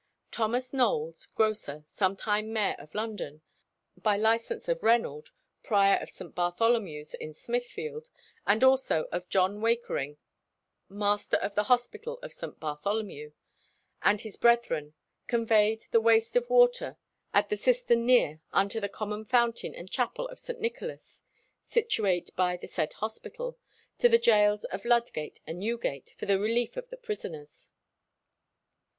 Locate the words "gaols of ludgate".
24.17-25.41